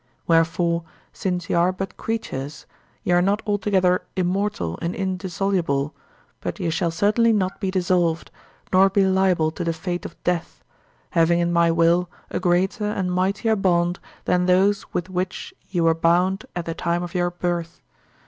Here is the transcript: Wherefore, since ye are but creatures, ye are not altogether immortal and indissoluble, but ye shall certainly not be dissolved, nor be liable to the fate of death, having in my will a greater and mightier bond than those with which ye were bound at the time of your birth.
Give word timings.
Wherefore, 0.25 0.83
since 1.13 1.47
ye 1.47 1.55
are 1.55 1.71
but 1.71 1.95
creatures, 1.95 2.65
ye 3.03 3.13
are 3.13 3.21
not 3.21 3.43
altogether 3.45 4.01
immortal 4.15 4.79
and 4.81 4.95
indissoluble, 4.95 5.93
but 6.39 6.59
ye 6.59 6.71
shall 6.71 6.89
certainly 6.89 7.31
not 7.31 7.61
be 7.61 7.69
dissolved, 7.69 8.31
nor 8.73 8.89
be 8.89 9.05
liable 9.05 9.51
to 9.51 9.63
the 9.63 9.73
fate 9.73 10.03
of 10.03 10.15
death, 10.23 10.63
having 11.11 11.37
in 11.37 11.53
my 11.53 11.69
will 11.69 12.09
a 12.31 12.39
greater 12.39 12.85
and 12.89 13.11
mightier 13.11 13.55
bond 13.55 13.99
than 14.25 14.47
those 14.47 14.91
with 14.91 15.07
which 15.07 15.53
ye 15.69 15.81
were 15.81 15.93
bound 15.93 16.47
at 16.55 16.65
the 16.65 16.73
time 16.73 17.03
of 17.03 17.13
your 17.13 17.29
birth. 17.29 17.79